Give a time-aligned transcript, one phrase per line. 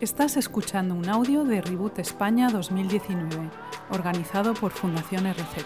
[0.00, 3.50] Estás escuchando un audio de Reboot España 2019,
[3.90, 5.64] organizado por Fundación RZ.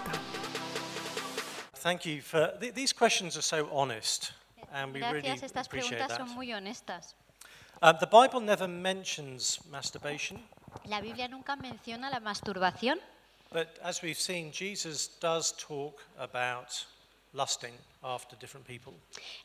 [1.82, 4.32] Thank you for th- these questions are so honest,
[4.72, 6.26] and we really Gracias, estas appreciate preguntas that.
[6.26, 7.16] son muy honestas.
[7.82, 10.40] Um, the Bible never mentions masturbation,
[10.85, 13.01] La Biblia nunca menciona la masturbación,
[13.53, 16.69] but as we've seen, Jesus does talk about
[17.33, 18.92] lusting after different people.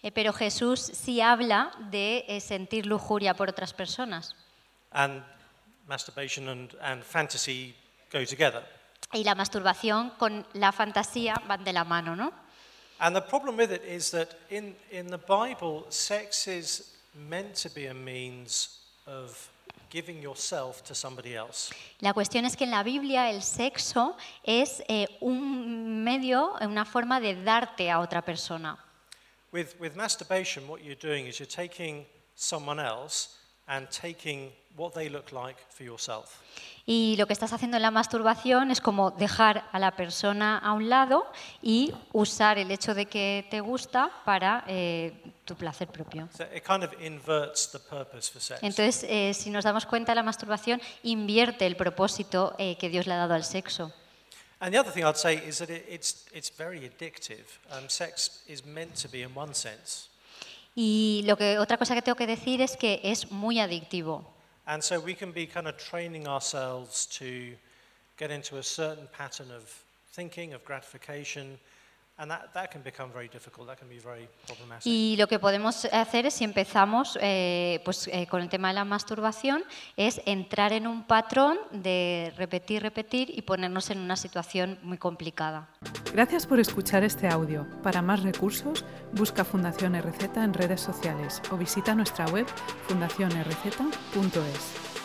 [0.04, 4.36] eh, pero Jesús sí habla de eh, sentir lujuria por otras personas.
[4.96, 5.22] And
[5.88, 7.76] masturbation and, and fantasy
[8.12, 8.64] go together.
[9.14, 12.34] Y la masturbación con la fantasía van de la mano, ¿no?
[13.00, 17.70] And the problem with it is that in, in the Bible, sex is meant to
[17.70, 19.50] be a means of
[19.90, 21.74] giving yourself to somebody else.
[22.00, 27.20] La cuestión es que en la Biblia el sexo es eh, un medio, una forma
[27.20, 28.78] de darte a otra persona.
[29.52, 33.38] With, with masturbation, what you're doing is you're taking someone else
[33.68, 36.42] and taking what they look like for yourself.
[36.88, 40.74] Y lo que estás haciendo en la masturbación es como dejar a la persona a
[40.74, 41.26] un lado
[41.62, 45.14] y usar el hecho de que te gusta para eh,
[45.46, 46.30] tu placer propio.
[46.38, 48.62] So it kind of inverts the purpose for sex.
[48.62, 53.14] Entonces, eh, si nos damos cuenta, la masturbación invierte el propósito eh, que Dios le
[53.14, 53.92] ha dado al sexo.
[54.60, 57.46] And the other thing I'd say is that it, it's, it's very addictive.
[57.72, 60.10] Um, sex is meant to be, in one sense.
[60.76, 64.26] Y lo que, otra cosa que tengo que decir es que es muy adictivo.
[64.66, 67.56] And so we can be kind of training ourselves to
[68.18, 69.64] get into a certain pattern of
[70.14, 71.60] thinking, of gratification,
[72.18, 73.68] and that, that can become very difficult.
[73.68, 74.86] That can be very problematic.
[74.86, 78.76] Y lo que podemos hacer es, si empezamos eh, pues, eh, con el tema de
[78.76, 79.64] la masturbación,
[79.98, 85.68] es entrar en un patrón de repetir, repetir y ponernos en una situación muy complicada.
[86.14, 87.68] Gracias por escuchar este audio.
[87.84, 92.48] Para más recursos, busca Fundación RZ en redes sociales o visita nuestra web
[92.88, 95.05] fundacionrz.es.